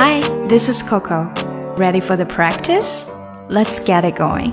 [0.00, 1.28] Hi, this is Coco.
[1.76, 3.10] Ready for the practice?
[3.50, 4.52] Let's get it going.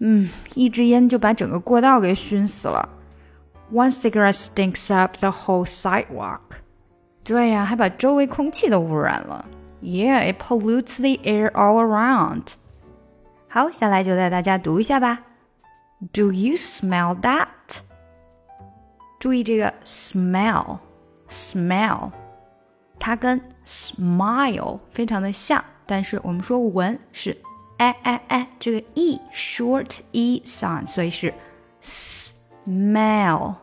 [0.00, 2.86] 嗯，一支烟就把整个过道给熏死了。
[3.72, 6.40] One cigarette stinks up the whole sidewalk。
[7.24, 9.44] 对呀，还把周围空气都污染了。
[9.82, 12.52] Yeah, it pollutes the air all around。
[13.48, 15.22] 好，下来就带大家读一下吧。
[16.12, 17.46] Do you smell that？
[19.18, 22.10] 注意这个 smell，smell，
[22.98, 27.34] 它跟 smile 非常的像，但是我们说闻是
[27.80, 31.32] 哎哎哎，这个 e short e sound，所以是
[31.82, 33.54] smell，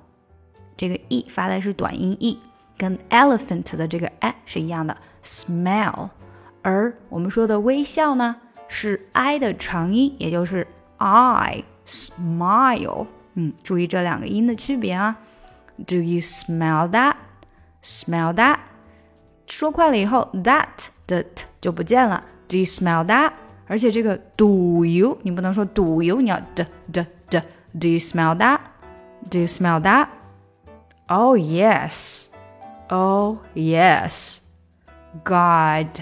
[0.78, 2.40] 这个 e 发的是短音 e，
[2.78, 6.10] 跟 elephant 的这个哎是一样的 smell，
[6.62, 8.36] 而我们说的微笑呢？
[8.68, 10.66] 是 i 的长音，也就是
[10.98, 13.06] i smile。
[13.36, 15.18] 嗯，注意这两个音的区别啊。
[15.88, 17.16] Do you smell that?
[17.84, 18.60] Smell that？
[19.48, 22.24] 说快了以后，that 的 t 就不见了。
[22.48, 23.34] Do you smell that？
[23.68, 28.60] 而且这个 do you 你不能说 do you，你要 d d d。Do you smell that?
[29.30, 30.08] Do you smell that?
[31.08, 32.28] Oh yes.
[32.90, 34.40] Oh yes.
[35.24, 36.02] God.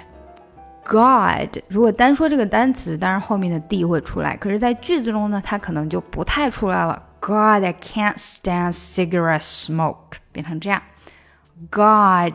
[0.84, 7.02] God，如果单说这个单词，当然后面的 d 会出来，可是，在句子中呢，它可能就不太出来了。
[7.22, 10.82] God, I can't stand cigarette smoke，变成这样。
[11.70, 12.34] God,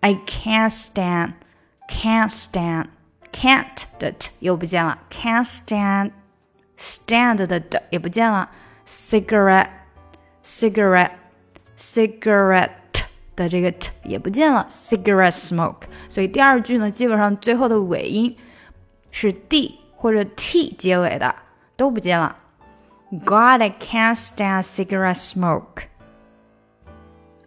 [0.00, 1.32] I can't stand,
[1.88, 2.86] can't stand,
[3.34, 6.12] can't 的 t 又不见了，can't stand,
[6.76, 8.50] stand 的 d 也不见了。
[8.86, 9.68] Cigarette,
[10.44, 11.10] cigarette,
[11.78, 12.70] cigarette。
[13.36, 15.84] 的这个 t 也不见了，cigarette smoke。
[16.10, 18.36] 所以第二句呢，基本上最后的尾音
[19.10, 21.34] 是 d 或者 t 结尾的
[21.74, 22.36] 都不见了。
[23.24, 25.84] God, I can't stand cigarette smoke.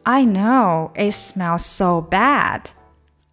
[0.02, 2.72] I know it smells so bad.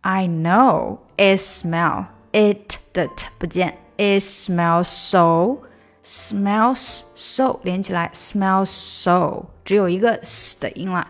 [0.03, 5.59] I know it smell it 的 t 不见，it smells so
[6.05, 11.09] smells so 连起来，smells so 只有一个 s 的音了。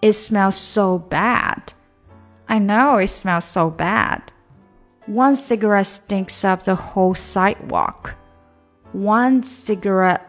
[0.00, 1.58] it smells so bad.
[2.46, 4.20] I know it smells so bad.
[5.06, 8.14] One cigarette stinks up the whole sidewalk.
[8.92, 10.22] One cigarette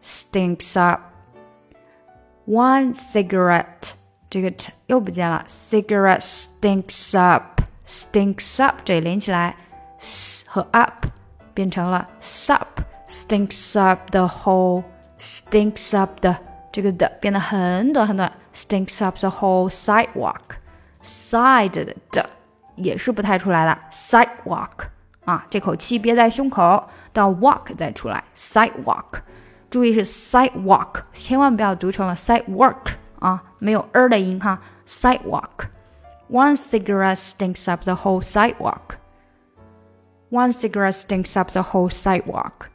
[0.00, 1.00] stinks up.
[2.46, 3.92] One cigarette
[4.30, 9.56] 这个 t 又不见了，cigarette stinks up stinks up 这里连起来
[9.98, 11.06] ，s 和 up
[11.54, 12.66] 变成了 sup
[13.08, 14.82] stinks up the whole
[15.18, 16.36] stinks up the
[16.72, 18.32] 这个的变得很短很短。
[18.52, 20.58] stinks up the whole sidewalk.
[21.02, 22.28] Side 的的
[22.74, 24.88] 也是不太出来的，sidewalk
[25.24, 29.20] 啊，这口气憋在胸口，到 walk 再出来，sidewalk。
[29.70, 38.98] 注意是 sidewalk，千万不要读成了 sidewalk 啊，没有 er 的音哈，sidewalk。One cigarette stinks up the whole sidewalk.
[40.34, 42.70] One cigarette stinks up the whole sidewalk.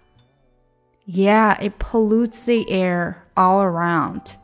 [1.05, 4.35] Yeah, it pollutes the air all around.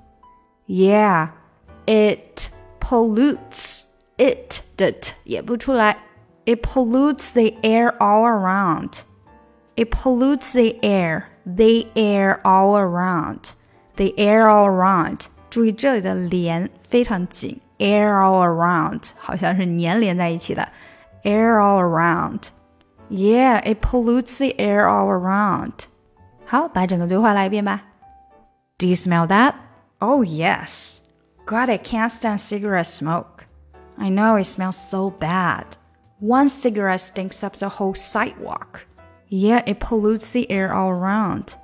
[0.65, 1.29] Yeah,
[1.85, 2.49] it
[2.79, 3.85] pollutes.
[4.17, 5.97] It 的 t 也不出来
[6.45, 9.01] It pollutes the air all around.
[9.75, 13.53] It pollutes the air, the air all around,
[13.95, 15.25] the air all around.
[15.49, 20.67] 注意这里的连非常紧，air all around 好像是粘连在一起的，
[21.23, 22.49] air all around。
[23.09, 25.85] Yeah, it pollutes the air all around.
[26.45, 27.81] 好，把整个对话来一遍吧。
[28.77, 29.53] Do you smell that?
[29.99, 30.99] Oh yes.
[31.45, 33.45] God, I can't stand cigarette smoke.
[33.97, 35.65] I know it smells so bad.
[36.19, 38.85] One cigarette stinks up the whole sidewalk.
[39.27, 41.55] Yeah, it pollutes the air all around.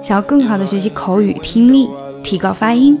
[0.00, 1.88] 想要更好的学习口语听力，
[2.22, 3.00] 提高发音，